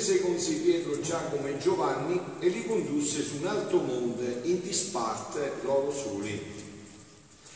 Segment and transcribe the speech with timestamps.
[0.00, 4.62] prese con sé Pietro, Giacomo e Giovanni e li condusse su un alto monte in
[4.62, 6.40] disparte loro soli.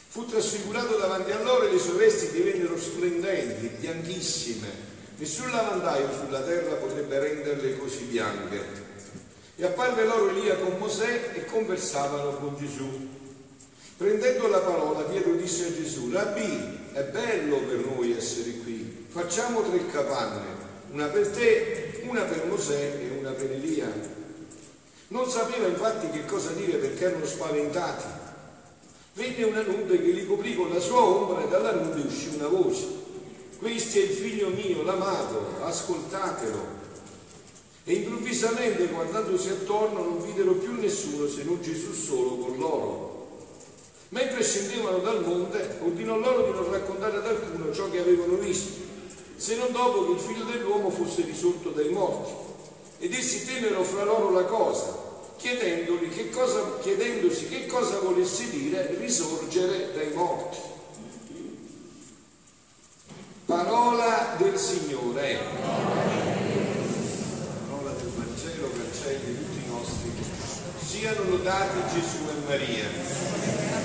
[0.09, 4.69] Fu trasfigurato davanti a loro e le sue vesti divennero splendenti, bianchissime.
[5.17, 8.61] Nessun lavandaio sulla terra potrebbe renderle così bianche.
[9.57, 13.09] E apparve loro Elia con Mosè e conversavano con Gesù.
[13.97, 19.07] Prendendo la parola, Pietro disse a Gesù, Rabbi, è bello per noi essere qui.
[19.09, 20.45] Facciamo tre capanne,
[20.91, 21.84] una per te,
[22.15, 23.93] una per Mosè e una per Elia.
[25.09, 28.05] Non sapeva infatti che cosa dire perché erano spaventati.
[29.15, 32.47] Venne una nube che li coprì con la sua ombra e dalla nube uscì una
[32.47, 32.87] voce.
[33.59, 36.83] Questo è il figlio mio, l'amato, ascoltatelo.
[37.83, 43.13] E improvvisamente, guardandosi attorno, non videro più nessuno se non Gesù solo con loro.
[44.11, 48.83] Mentre scendevano dal monte, ordinò loro di non raccontare ad alcuno ciò che avevano visto,
[49.45, 52.33] se non dopo che il figlio dell'uomo fosse risorto dai morti.
[52.99, 54.97] Ed essi tennero fra loro la cosa,
[55.37, 60.57] che cosa, chiedendosi che cosa volesse dire risorgere dai morti.
[63.45, 65.39] Parola del Signore.
[67.69, 70.11] Parola del Vangelo cancelli di tutti i nostri.
[70.87, 73.85] Siano lodati Gesù e Maria.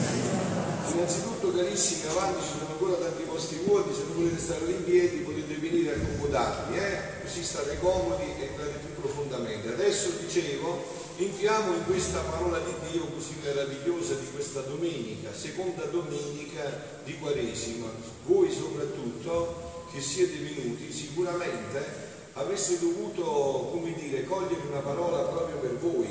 [0.92, 5.18] Innanzitutto carissimi avanti ci sono ancora tanti posti vuoti, se non volete stare in piedi
[5.20, 7.22] potete venire a accomodarvi, eh?
[7.22, 9.70] così state comodi e entrate più profondamente.
[9.70, 10.84] Adesso dicevo,
[11.18, 17.88] entriamo in questa parola di Dio così meravigliosa di questa domenica, seconda domenica di Quaresima.
[18.26, 25.76] Voi soprattutto che siete venuti sicuramente avreste dovuto, come dire, cogliere una parola proprio per
[25.78, 26.08] voi,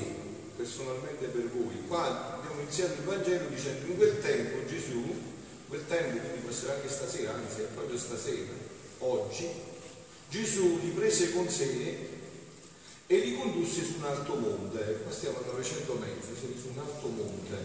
[0.56, 1.82] personalmente per voi.
[1.86, 5.02] Qua abbiamo iniziato il Vangelo dicendo in quel tempo Gesù,
[5.68, 8.52] quel tempo quindi può essere anche stasera, anzi è proprio stasera,
[8.98, 9.48] oggi,
[10.28, 12.08] Gesù li prese con sé
[13.06, 16.78] e li condusse su un alto monte, qua stiamo a 900 metri, siete su un
[16.78, 17.56] alto monte,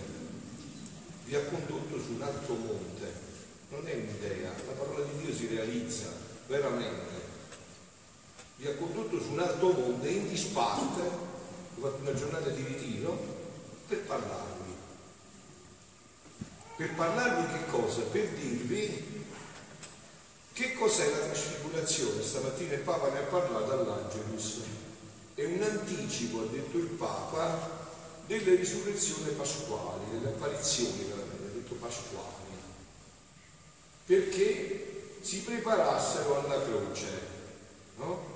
[1.25, 3.11] vi ha condotto su un alto monte,
[3.69, 6.07] non è un'idea, la parola di Dio si realizza
[6.47, 7.21] veramente,
[8.57, 11.31] vi ha condotto su un alto monte in disparte,
[11.83, 13.17] fatto una giornata di ritiro
[13.87, 14.71] per parlarvi.
[16.77, 18.01] Per parlarvi che cosa?
[18.01, 19.22] Per dirvi
[20.53, 22.23] che cos'è la trasfigurazione.
[22.23, 24.61] Stamattina il Papa ne ha parlato all'Angelus.
[25.33, 27.81] È un anticipo, ha detto il Papa,
[28.27, 32.31] delle risurrezioni pasquali, delle apparizioni, veramente, ha detto pasquali.
[34.05, 37.07] Perché si preparassero alla croce,
[37.97, 38.31] no?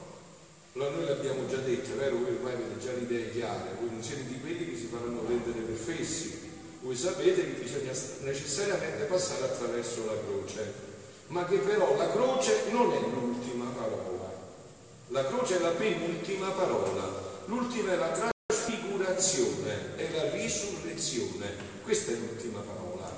[0.73, 3.89] Allora noi l'abbiamo già detto, è vero, voi ormai avete già le idee chiare, voi
[3.89, 6.51] non siete di quelli che si faranno vendere per fessi,
[6.81, 7.91] voi sapete che bisogna
[8.21, 10.73] necessariamente passare attraverso la croce,
[11.27, 14.33] ma che però la croce non è l'ultima parola,
[15.09, 17.03] la croce è la penultima parola,
[17.45, 23.11] l'ultima è la trasfigurazione, è la risurrezione, questa è l'ultima parola.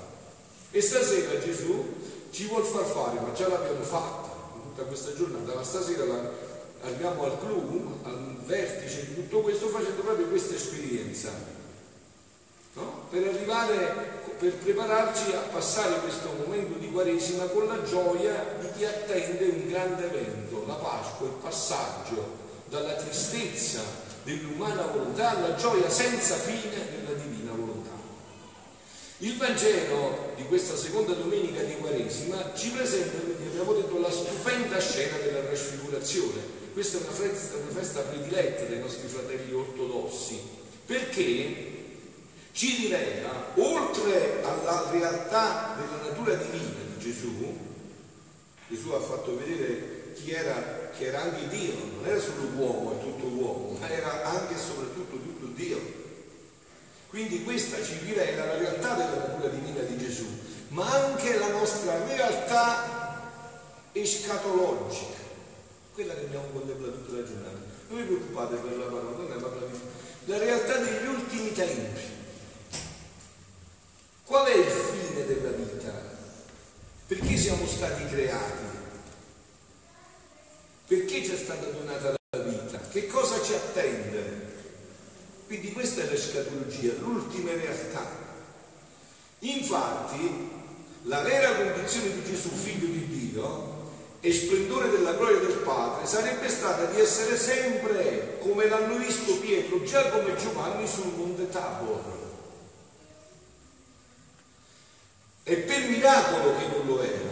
[0.72, 1.94] E stasera Gesù
[2.30, 6.48] ci vuol far fare, ma già l'abbiamo fatta in tutta questa giornata, ma stasera la
[6.82, 11.58] arriviamo al clou, al vertice di tutto questo facendo proprio questa esperienza.
[13.10, 13.92] Per arrivare,
[14.38, 19.68] per prepararci a passare questo momento di Quaresima con la gioia di chi attende un
[19.68, 23.80] grande evento, la Pasqua, il passaggio dalla tristezza
[24.22, 27.90] dell'umana volontà alla gioia senza fine della divina volontà.
[29.18, 34.78] Il Vangelo di questa seconda domenica di Quaresima ci presenta, come abbiamo detto, la stupenda
[34.78, 36.58] scena della trasfigurazione.
[36.72, 40.40] Questa è una festa, una festa prediletta dai nostri fratelli ortodossi,
[40.86, 41.78] perché
[42.52, 47.58] ci rivela, oltre alla realtà della natura divina di Gesù,
[48.68, 53.02] Gesù ha fatto vedere chi era, chi era anche Dio, non era solo uomo e
[53.02, 55.98] tutto uomo, ma era anche e soprattutto tutto Dio.
[57.08, 60.26] Quindi questa ci rivela la realtà della natura divina di Gesù,
[60.68, 62.98] ma anche la nostra realtà
[63.92, 65.20] escatologica
[65.92, 67.58] quella che abbiamo contemplato tutta la giornata.
[67.88, 69.78] Non vi preoccupate per la parola, non è parla di
[70.26, 72.00] la realtà degli ultimi tempi.
[74.30, 75.90] Qual è il fine della vita?
[77.08, 78.64] Perché siamo stati creati?
[80.86, 82.78] Perché ci è stata donata la vita?
[82.78, 84.52] Che cosa ci attende?
[85.46, 88.06] Quindi questa è l'escatologia, l'ultima realtà.
[89.40, 90.48] Infatti,
[91.02, 93.90] la vera condizione di Gesù, figlio di Dio,
[94.20, 99.82] e splendore della gloria del Padre sarebbe stata di essere sempre come l'hanno visto Pietro,
[99.82, 102.28] Giacomo e Giovanni sul monte Tabor.
[105.50, 107.28] E per miracolo che non lo era.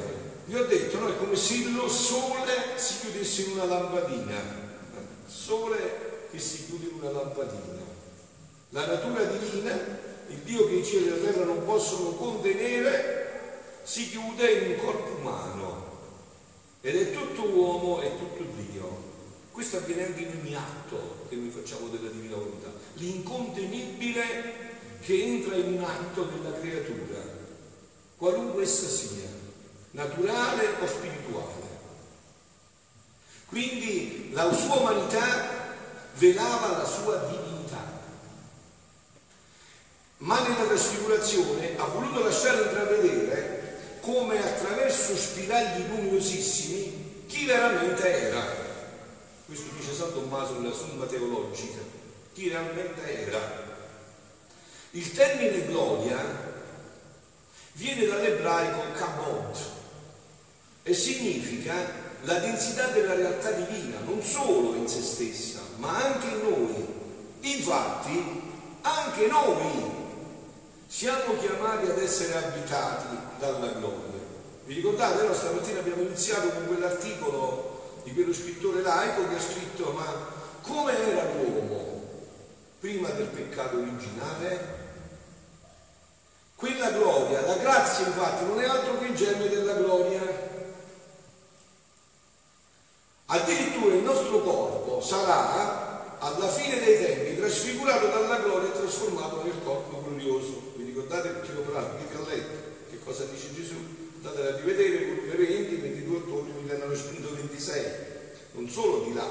[0.47, 4.35] Vi ho detto, no, è come se lo sole si chiudesse in una lampadina.
[5.25, 7.81] Sole che si chiude in una lampadina.
[8.71, 9.73] La natura divina,
[10.31, 14.77] il Dio che i cieli e la terra non possono contenere, si chiude in un
[14.85, 15.87] corpo umano
[16.81, 19.03] ed è tutto uomo e tutto Dio.
[19.53, 24.23] Questo avviene anche in ogni atto che noi facciamo della divina volontà, l'incontenibile
[25.03, 27.38] che entra in un atto della creatura,
[28.19, 29.29] qualunque essa sia,
[29.93, 31.67] naturale o spirituale.
[33.47, 35.77] Quindi la sua umanità
[36.17, 37.97] velava la sua divinità.
[40.19, 48.45] Ma nella trasfigurazione ha voluto lasciare intravedere come attraverso spiragli luminosissimi chi veramente era.
[49.47, 51.81] Questo dice San Tommaso nella Summa Teologica,
[52.33, 53.67] chi realmente era.
[54.91, 56.48] Il termine gloria
[57.79, 59.57] viene dall'ebraico kabod
[60.83, 61.73] e significa
[62.23, 66.87] la densità della realtà divina, non solo in se stessa, ma anche in noi.
[67.41, 68.43] Infatti,
[68.83, 69.97] anche noi
[70.89, 74.19] siamo chiamati ad essere abitati dalla gloria.
[74.65, 75.27] Vi ricordate?
[75.27, 75.33] No?
[75.33, 81.25] Stamattina abbiamo iniziato con quell'articolo di quello scrittore laico che ha scritto ma come era
[81.33, 82.03] l'uomo
[82.81, 84.78] prima del peccato originale?
[86.59, 90.21] Quella gloria, la grazia infatti non è altro che il germe della gloria.
[93.27, 99.63] Addirittura il nostro corpo sarà alla fine dei tempi trasfigurato dalla gloria e trasformato nel
[99.63, 100.69] corpo glorioso
[100.99, 102.57] ricordate perché lo parlo, vi ho letto
[102.91, 103.77] che cosa dice Gesù,
[104.17, 107.85] andate a rivedere volume 20, 22 ottobre 1926,
[108.53, 109.27] non solo di là,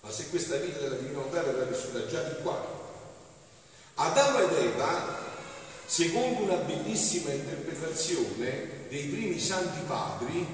[0.00, 2.74] ma se questa vita della divina volontà verrà vissuta già di qua.
[3.94, 5.25] Adamo ed Eva,
[5.86, 10.46] secondo una bellissima interpretazione dei primi santi padri,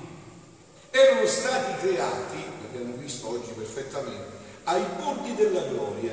[0.90, 4.30] erano stati creati, l'abbiamo visto oggi perfettamente,
[4.64, 6.12] ai bordi della gloria.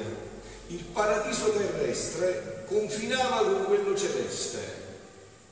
[0.68, 4.88] Il paradiso terrestre confinava con quello celeste,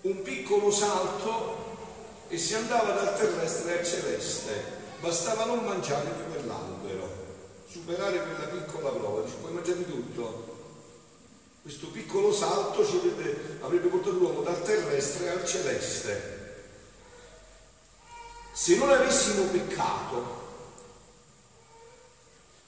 [0.02, 1.66] un piccolo salto
[2.30, 4.64] e si andava dal terrestre al celeste,
[5.00, 7.10] bastava non mangiare di quell'albero,
[7.70, 10.57] superare quella piccola prova, dice puoi mangiare tutto.
[11.68, 16.64] Questo piccolo salto avrebbe, avrebbe portato l'uomo dal terrestre al celeste.
[18.54, 20.48] Se non avessimo peccato,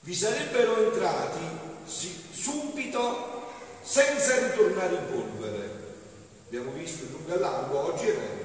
[0.00, 1.38] vi sarebbero entrati
[1.86, 3.48] subito
[3.80, 5.94] senza ritornare in polvere.
[6.48, 8.44] Abbiamo visto il lungo e largo, oggi è vero.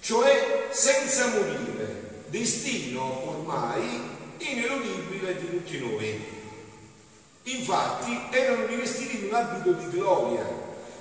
[0.00, 3.98] Cioè senza morire, destino ormai
[4.36, 6.37] ineludibile di tutti noi.
[7.48, 10.44] Infatti erano rivestiti di un abito di gloria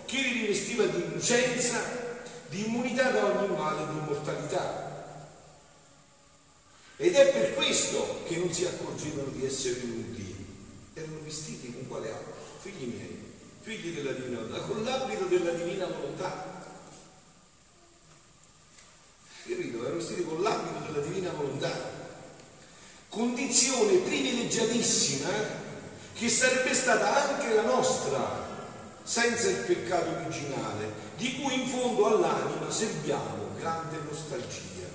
[0.05, 1.81] che li rivestiva di innocenza,
[2.47, 4.85] di immunità da ogni male e di immortalità.
[6.95, 10.35] Ed è per questo che non si accorgevano di essere nudi,
[10.94, 12.33] erano vestiti con quale altro?
[12.61, 16.63] Figli miei, figli della divina volontà, con l'abito della divina volontà.
[19.45, 19.81] Capito?
[19.81, 22.06] Erano vestiti con l'abito della divina volontà.
[23.09, 25.66] Condizione privilegiatissima
[26.18, 28.45] che sarebbe stata anche la nostra
[29.04, 34.86] senza il peccato originale, di cui in fondo all'anima serviamo grande nostalgia.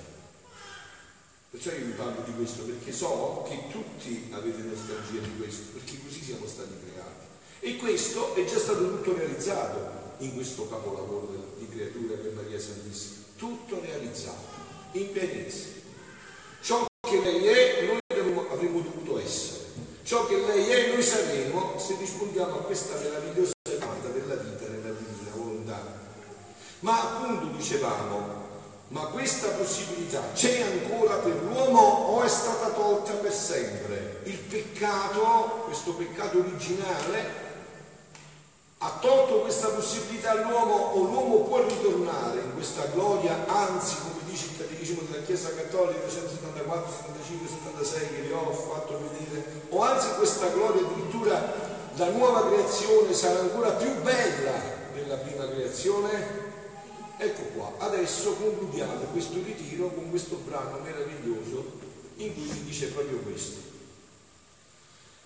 [1.49, 5.97] Perciò io vi parlo di questo, perché so che tutti avete nostalgia di questo, perché
[6.03, 7.25] così siamo stati creati.
[7.59, 13.23] E questo è già stato tutto realizzato in questo capolavoro di creatura per Maria Santissima.
[13.37, 14.45] Tutto realizzato,
[14.91, 15.67] in pienezza.
[16.61, 19.61] Ciò che lei è, noi avremmo, avremmo dovuto essere.
[20.03, 24.95] Ciò che lei è, noi saremo se rispondiamo a questa meravigliosa chiamata della vita nella
[24.97, 25.81] divina volontà.
[26.79, 28.41] Ma appunto dicevamo,
[28.89, 34.21] ma questa possibilità c'è ancora per l'uomo o è stata tolta per sempre?
[34.23, 37.41] Il peccato, questo peccato originale,
[38.77, 44.45] ha tolto questa possibilità all'uomo o l'uomo può ritornare in questa gloria, anzi come dice
[44.49, 50.07] il Catechismo della Chiesa Cattolica 174, 75, 76 che vi ho fatto vedere, o anzi
[50.17, 51.53] questa gloria addirittura
[51.95, 54.53] la nuova creazione sarà ancora più bella
[54.95, 56.51] della prima creazione?
[57.17, 61.81] Ecco qua, adesso concludiamo questo ritiro con questo brano meraviglioso
[62.15, 63.61] in cui si dice proprio questo.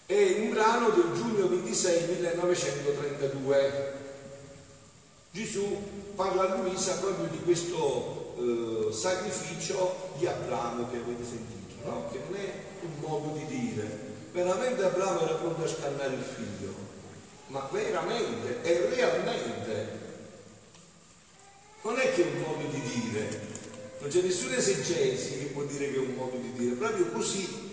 [0.06, 3.94] È un brano del giugno 26 1932.
[5.32, 5.82] Gesù
[6.16, 12.08] parla a Luisa proprio di questo eh, sacrificio di Abramo che avete sentito, no?
[12.12, 14.06] che non è un modo di dire.
[14.32, 16.74] Veramente Abramo era pronto a scannare il figlio,
[17.48, 20.06] ma veramente e realmente.
[21.82, 23.48] Non è che è un modo di dire,
[24.00, 27.66] non c'è nessuna esegesi che può dire che è un modo di dire, proprio così.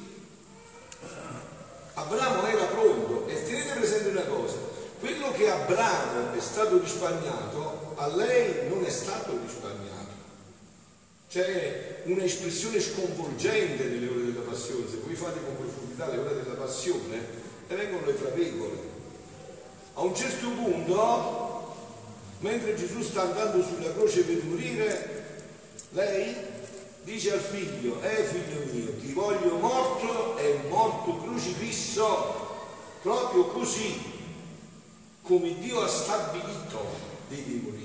[1.95, 4.57] Abramo era pronto e tenete presente una cosa,
[4.99, 10.05] quello che Abramo è stato risparmiato, a lei non è stato risparmiato.
[11.29, 16.55] C'è un'espressione sconvolgente nelle ore della passione, se voi fate con profondità le ore della
[16.55, 17.19] passione,
[17.67, 18.93] e vengono le travegole.
[19.95, 21.75] A un certo punto,
[22.41, 25.23] mentre Gesù sta andando sulla croce per morire,
[25.91, 26.37] lei
[27.05, 32.47] dice al figlio, eh figlio mio, ti voglio morto e morto crocifisso,
[33.03, 34.01] proprio così,
[35.23, 36.85] come Dio ha stabilito,
[37.29, 37.84] devi morire.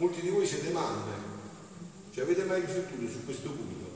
[0.00, 1.12] Molti di voi siete mamme,
[2.14, 3.90] cioè avete mai riflettuto su questo punto?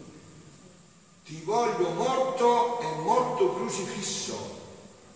[1.24, 4.36] Ti voglio morto e morto crocifisso,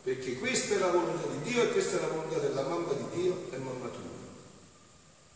[0.03, 3.21] perché questa è la volontà di Dio e questa è la volontà della mamma di
[3.21, 4.17] Dio e mamma tua.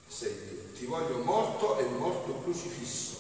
[0.09, 0.71] Sei.
[0.73, 3.19] Ti voglio morto e morto crocifisso.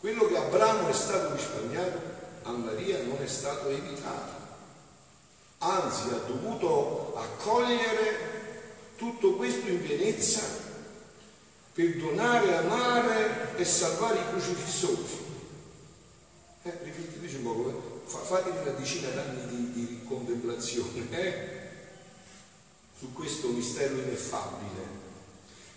[0.00, 2.00] Quello che Abramo è stato risparmiato,
[2.44, 4.44] a Maria non è stato evitato
[5.58, 8.34] anzi ha dovuto accogliere
[8.96, 10.65] tutto questo in pienezza
[11.76, 15.24] per donare, amare e salvare i crocifissosi.
[16.62, 18.08] Eh, riflettete un po', eh.
[18.08, 21.48] fatevi una decina d'anni di, di contemplazione eh?
[22.98, 25.04] su questo mistero ineffabile.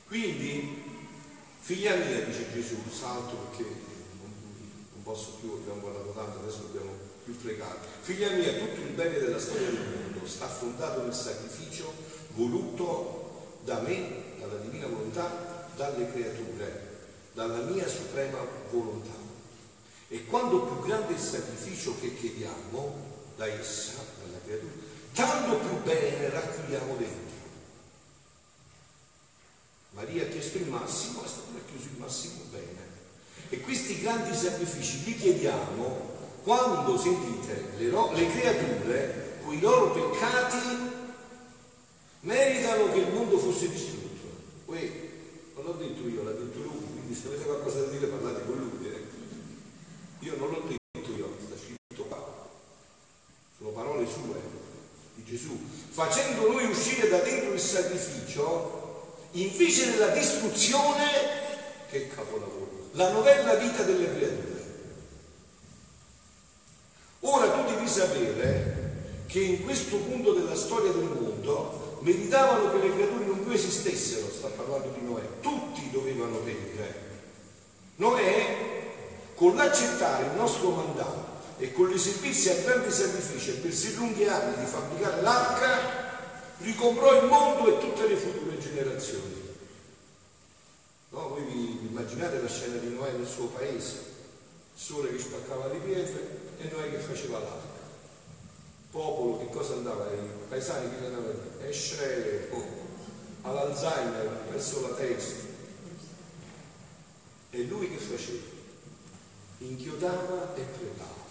[0.08, 0.84] Quindi,
[1.60, 4.32] figlia mia, dice Gesù, salto perché non,
[4.94, 6.92] non posso più, abbiamo parlato tanto, adesso dobbiamo
[7.26, 7.80] più pregare.
[8.00, 11.94] Figlia mia, tutto il bene della storia del mondo sta affondato nel sacrificio
[12.36, 15.49] voluto da me, dalla divina volontà,
[15.80, 16.98] dalle creature,
[17.32, 19.16] dalla mia suprema volontà.
[20.10, 22.96] E quando più grande il sacrificio che chiediamo
[23.38, 24.74] da essa, dalla creatura,
[25.14, 27.38] tanto più bene raccogliamo dentro.
[29.92, 32.88] Maria ha chiesto il massimo, è stato racchiuso il massimo bene.
[33.48, 40.58] E questi grandi sacrifici li chiediamo quando sentite le, le creature con i loro peccati
[42.22, 44.28] meritano che il mondo fosse distrutto.
[44.66, 45.09] Uè,
[45.60, 48.56] non l'ho detto io, l'ha detto lui, quindi se avete qualcosa da dire parlate con
[48.56, 48.88] lui.
[48.88, 49.04] Eh.
[50.20, 52.48] Io non l'ho detto io, sta scritto qua.
[53.58, 54.40] Sono parole sue
[55.16, 55.60] di Gesù.
[55.90, 61.08] Facendo noi uscire da dentro il sacrificio, invece della distruzione,
[61.90, 64.58] che capolavoro, la novella vita delle creature.
[67.22, 72.94] Ora tu devi sapere che in questo punto della storia del mondo meritavano che le
[72.94, 77.08] creature più esistessero, sta parlando di Noè, tutti dovevano perire.
[77.96, 78.92] Noè,
[79.34, 84.28] con l'accettare il nostro mandato e con l'esibirsi a grandi sacrifici e per sei lunghi
[84.28, 85.80] anni di fabbricare l'arca,
[86.60, 89.48] ricomprò il mondo e tutte le future generazioni.
[91.10, 93.96] No, voi vi immaginate la scena di Noè nel suo paese,
[94.76, 97.78] il sole che spaccava le pietre, e noi che faceva l'arca.
[98.92, 100.06] Popolo che cosa andava?
[100.12, 101.34] I paesani che andavano?
[101.62, 102.48] Esce
[103.50, 105.48] all'Alzheimer verso la testa.
[107.52, 108.58] E lui che faceva?
[109.60, 111.28] Inchiodava e pregava.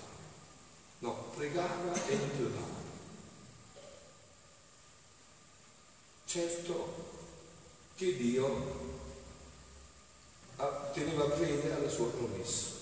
[1.00, 2.76] No, pregava e inchiodava.
[6.24, 7.06] Certo
[7.94, 8.86] che Dio
[10.92, 12.76] teneva fede alla sua promessa.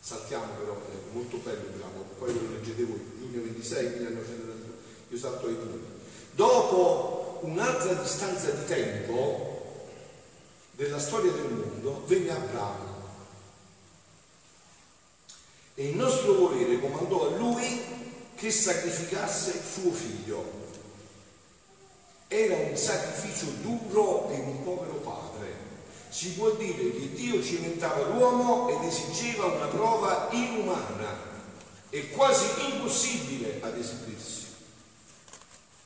[0.00, 4.74] Saltiamo però, è molto bello brano, poi lo leggete voi, giugno 26, 1932,
[5.08, 5.86] io salto ai punti.
[6.32, 9.52] Dopo un'altra distanza di tempo
[10.72, 12.92] della storia del mondo venne Abramo
[15.74, 17.82] e il nostro volere comandò a lui
[18.34, 20.62] che sacrificasse suo figlio.
[22.28, 25.24] Era un sacrificio duro per un povero padre
[26.14, 31.32] si può dire che Dio cimentava l'uomo ed esigeva una prova inumana
[31.90, 34.46] e quasi impossibile ad esibirsi.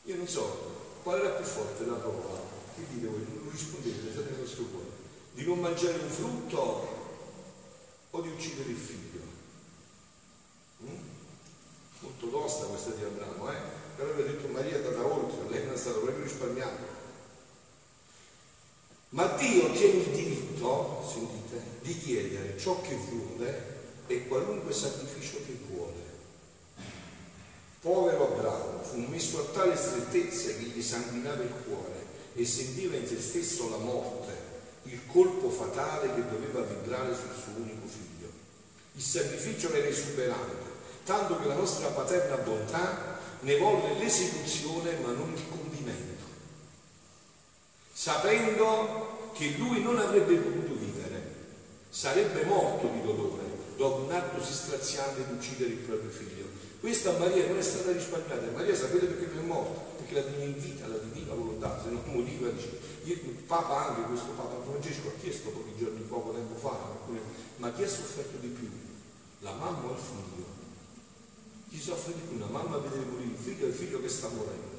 [0.05, 0.78] Io non so
[1.09, 2.39] qual era più forte la prova.
[2.75, 3.25] Che dite voi?
[3.33, 4.91] Non rispondete, state nel vostro cuore.
[5.33, 6.89] Di non mangiare un frutto
[8.11, 9.21] o di uccidere il figlio?
[10.83, 10.99] Mm?
[12.01, 13.57] Molto tosta questa di Abramo, eh?
[13.97, 16.97] Però aveva detto Maria è andata oltre, lei non è stata proprio risparmiata.
[19.09, 23.77] Ma Dio tiene il diritto, sentite, di chiedere ciò che vuole
[24.09, 26.08] e qualunque sacrificio che vuole.
[27.81, 33.07] Povero Abramo fu messo a tale strettezza che gli sanguinava il cuore e sentiva in
[33.07, 34.33] se stesso la morte,
[34.85, 38.31] il colpo fatale che doveva vibrare sul suo unico figlio.
[38.95, 40.67] Il sacrificio era esuberante,
[41.05, 46.25] tanto che la nostra paterna bontà ne volle l'esecuzione ma non il compimento,
[47.93, 51.35] sapendo che lui non avrebbe potuto vivere,
[51.91, 56.48] sarebbe morto di dolore dopo un atto si straziante di uccidere il proprio figlio.
[56.81, 59.81] Questa Maria non è stata risparmiata, Maria sapete perché non è morta?
[59.97, 64.31] Perché la divina vita, la divina volontà, se non moriva, dice, il Papa anche, questo
[64.37, 66.79] Papa Francesco ha chiesto pochi giorni, poco tempo fa,
[67.57, 68.71] ma chi ha sofferto di più?
[69.41, 70.47] La mamma o il figlio?
[71.69, 72.37] Chi soffre di più?
[72.37, 74.77] Una mamma vede morire il figlio e il figlio che sta morendo.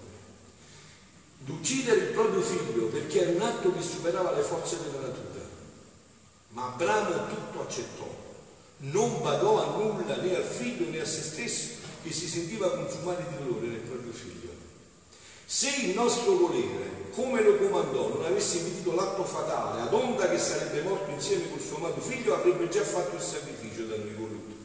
[1.40, 5.48] D'uccidere il proprio figlio perché era un atto che superava le forze della natura.
[6.50, 8.10] Ma Abramo tutto accettò,
[8.78, 13.26] non badò a nulla né al figlio né a se stesso che si sentiva consumare
[13.28, 14.50] di dolore nel proprio figlio.
[15.46, 20.38] Se il nostro volere, come lo comandò, non avesse impedito l'atto fatale ad onda che
[20.38, 24.56] sarebbe morto insieme col suo amato figlio, avrebbe già fatto il sacrificio da noi voluto.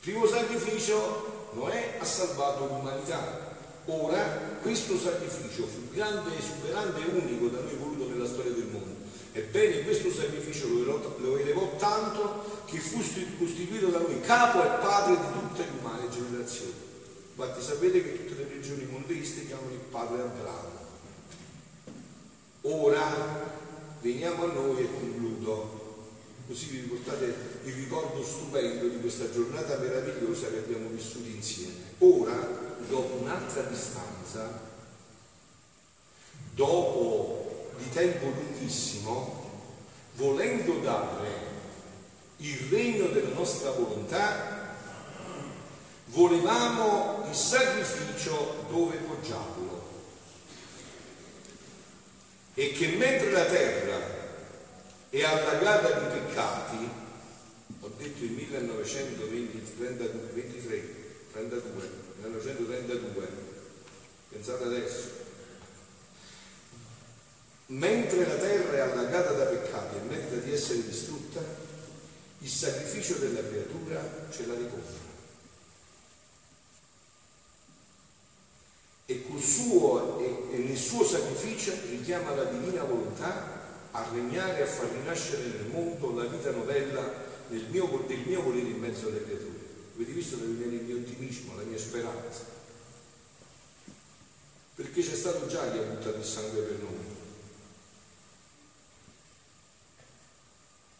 [0.00, 3.50] Primo sacrificio, Noè ha salvato l'umanità.
[3.86, 9.01] Ora questo sacrificio fu grande, esuberante e unico da noi voluto nella storia del mondo.
[9.32, 12.98] Ebbene, questo sacrificio lo elevò tanto che fu
[13.38, 16.72] costituito da noi capo e padre di tutte le umane generazioni.
[17.34, 20.80] Infatti sapete che tutte le religioni monteiste chiamano il padre Abramo.
[22.62, 23.50] Ora
[24.02, 25.80] veniamo a noi e concludo.
[26.46, 27.34] Così vi riportate
[27.64, 31.72] il ricordo stupendo di questa giornata meravigliosa che abbiamo vissuto insieme.
[31.98, 34.60] Ora, dopo un'altra distanza,
[36.54, 37.41] dopo
[37.78, 39.50] di tempo lunghissimo,
[40.14, 41.50] volendo dare
[42.38, 44.60] il regno della nostra volontà
[46.06, 49.90] volevamo il sacrificio dove poggiarlo.
[52.54, 53.98] E che mentre la terra
[55.08, 56.88] è allagata di peccati,
[57.80, 59.96] ho detto il 1923,
[61.32, 63.28] 32, 1932,
[64.28, 65.08] pensate adesso,
[67.78, 71.40] mentre la terra è allagata da peccati e merita di essere distrutta,
[72.38, 75.10] il sacrificio della creatura ce la ricompra.
[79.12, 84.66] e, suo, e, e nel suo sacrificio richiama la divina volontà a regnare e a
[84.66, 89.22] far rinascere nel mondo la vita novella del mio, del mio volere in mezzo alle
[89.22, 89.60] creature.
[89.94, 92.60] Avete visto dove viene il mio ottimismo, la mia speranza?
[94.74, 97.20] Perché c'è stato già chi ha buttato il sangue per noi.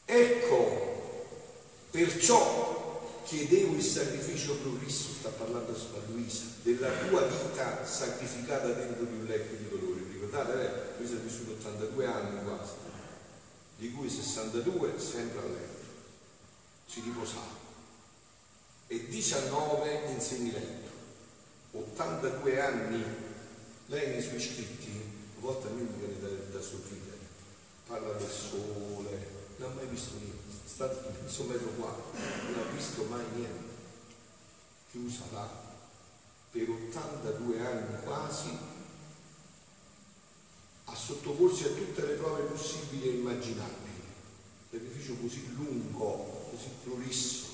[0.05, 0.91] Ecco,
[1.93, 9.15] perciò chiedevo il sacrificio prolisso, sta parlando a Luisa, della tua vita sacrificata dentro di
[9.15, 10.01] un letto di dolore.
[10.11, 10.71] Ricordate, lei?
[10.97, 12.73] Luisa ha vissuto 82 anni quasi,
[13.77, 15.85] di cui 62 sempre a letto,
[16.87, 17.61] si riposava,
[18.87, 20.91] e 19 in semiletto,
[21.73, 23.05] 82 anni.
[23.87, 24.91] Lei nei suoi scritti,
[25.37, 27.19] a volte a me mi viene da, da sorridere,
[27.87, 29.27] parla del sole,
[29.59, 30.32] non ha mai visto niente
[30.83, 33.71] stato suo metro qua, non ha visto mai niente.
[34.91, 35.49] Chiusa là
[36.51, 38.51] per 82 anni quasi
[40.85, 43.91] a sottoporsi a tutte le prove possibili e immaginabili.
[44.71, 47.47] Sacrificio così lungo, così prolisso,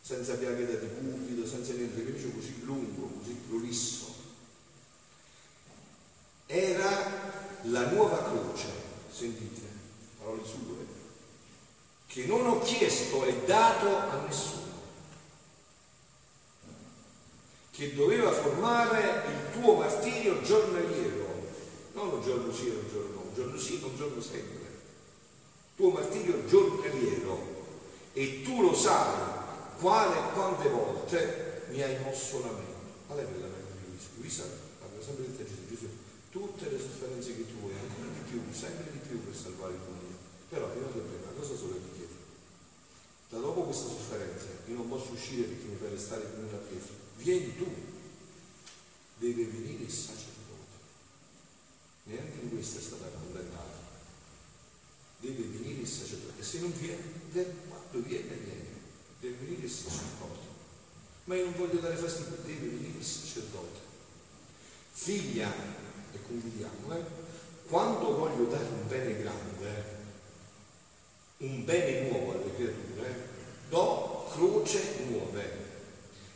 [0.00, 4.14] senza piaghe da dipubito, senza niente, sacrificio così lungo, così prolisso.
[6.46, 8.68] Era la nuova croce,
[9.10, 9.47] sentite,
[12.18, 14.66] che non ho chiesto e dato a nessuno,
[17.70, 21.46] che doveva formare il tuo martirio giornaliero,
[21.92, 24.66] non un giorno sì e un giorno no, un giorno sì e un giorno sempre,
[25.76, 27.38] tuo martirio giornaliero,
[28.14, 29.36] e tu lo sai
[29.78, 33.06] quale e quante volte mi hai mosso la mente.
[33.06, 34.08] Qual è quella mente di Luisa?
[34.16, 34.44] Luisa
[34.80, 35.88] parla sempre del Gesù, Gesù,
[36.32, 39.78] tutte le sofferenze che tu hai, ancora di più, sempre di più per salvare il
[39.86, 40.16] mondo.
[40.48, 41.97] Però io non una cosa chiedo
[43.28, 46.94] da dopo questa sofferenza, io non posso uscire perché mi fai restare come una pietra,
[47.16, 47.66] vieni tu,
[49.18, 50.36] deve venire il sacerdote.
[52.04, 53.86] Neanche in questo è stata condannata.
[55.20, 56.42] Deve venire il sacerdote.
[56.42, 57.02] Se non viene,
[57.68, 58.66] quando viene, viene.
[59.20, 60.46] Deve venire il sacerdote.
[61.24, 63.80] Ma io non voglio dare fastidio, deve venire il sacerdote.
[64.92, 65.52] Figlia,
[66.12, 67.04] e concludiamo, eh?
[67.68, 69.96] quando voglio dare un bene grande,
[71.38, 73.28] un bene nuovo alle creature,
[73.68, 75.66] do croce nuove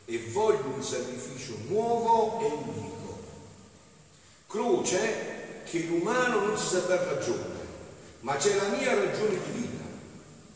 [0.05, 3.21] e voglio un sacrificio nuovo e unico.
[4.47, 7.61] Croce che l'umano non si sa dar ragione,
[8.21, 9.85] ma c'è la mia ragione divina,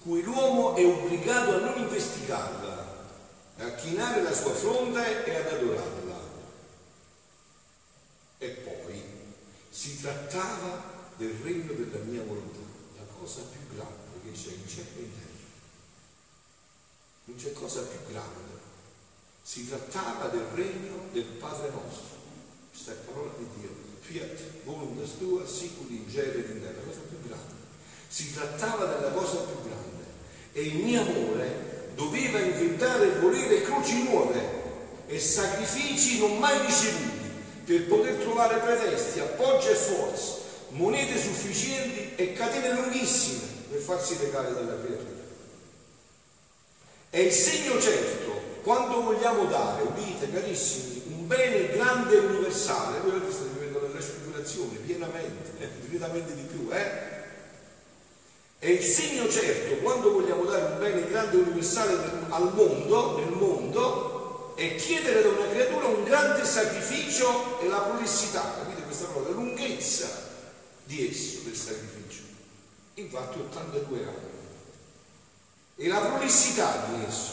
[0.02, 2.94] cui l'uomo è obbligato a non investigarla,
[3.58, 6.14] a chinare la sua fronte e ad adorarla.
[8.38, 9.02] E poi
[9.70, 12.60] si trattava del regno della mia volontà,
[12.96, 15.44] la cosa più grande che c'è in cielo e in terra.
[17.24, 18.64] Non c'è cosa più grande.
[19.42, 22.16] Si trattava del regno del Padre nostro.
[22.70, 23.84] Questa è parola di Dio.
[24.00, 27.54] Fiat, voluntas tua, sicuri in cielo e in terra, la cosa più grande.
[28.08, 30.04] Si trattava della cosa più grande.
[30.52, 34.64] E il mio amore doveva inventare e volere croci nuove
[35.06, 37.30] e sacrifici non mai ricevuti
[37.64, 44.54] per poter trovare pretesti, appoggio e forza monete sufficienti e catene lunghissime per farsi legare
[44.54, 45.24] dalla creatura.
[47.10, 53.20] È il segno certo quando vogliamo dare, udite carissimi, un bene grande e universale, voi
[53.24, 57.14] che state vivendo la trasfigurazione pienamente, eh, di più, eh?
[58.58, 61.92] È il segno certo quando vogliamo dare un bene grande e universale
[62.30, 68.54] al mondo, nel mondo, è chiedere da una creatura un grande sacrificio e la prolissità,
[68.56, 70.08] capite questa parola, la lunghezza
[70.84, 72.35] di esso, del sacrificio.
[72.98, 74.34] Infatti 82 anni.
[75.76, 77.32] E la prolissità di esso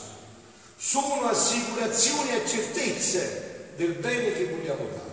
[0.76, 5.12] sono assicurazioni e certezze del bene che vogliamo dare.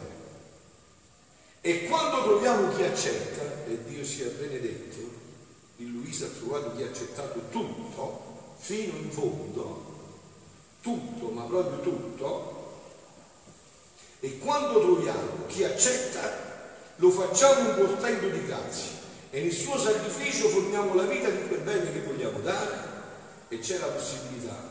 [1.60, 4.98] E quando troviamo chi accetta, e Dio sia benedetto,
[5.76, 9.84] in Luisa ha trovato chi ha accettato tutto, fino in fondo,
[10.80, 12.80] tutto, ma proprio tutto,
[14.18, 16.48] e quando troviamo chi accetta,
[16.96, 18.99] lo facciamo un portento di grazia
[19.30, 22.88] e nel suo sacrificio formiamo la vita di quel bene che vogliamo dare
[23.48, 24.70] e c'è la possibilità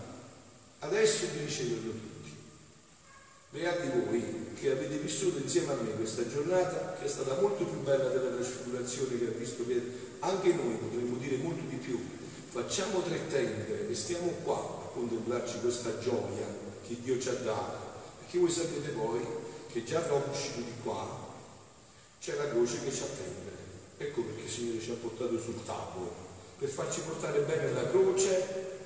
[0.80, 2.36] adesso di riceverlo tutti.
[3.52, 7.80] Beati voi che avete vissuto insieme a me questa giornata che è stata molto più
[7.82, 10.08] bella della trasfigurazione che ha visto Pietro.
[10.20, 12.00] Anche noi potremmo dire molto di più.
[12.50, 16.46] Facciamo tre tende e stiamo qua a contemplarci questa gioia
[16.86, 17.88] che Dio ci ha dato.
[18.20, 19.22] Perché voi sapete poi
[19.72, 21.28] che già uscito di qua
[22.20, 23.49] c'è la croce che ci attende.
[24.02, 26.16] Ecco perché il Signore ci ha portato sul tavolo,
[26.58, 28.78] per farci portare bene la croce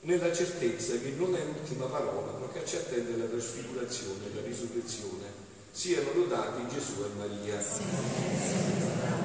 [0.00, 5.46] nella certezza che non è l'ultima parola, ma che ci attende la trasfigurazione, la risurrezione.
[5.70, 9.16] Siano lodati Gesù e Maria.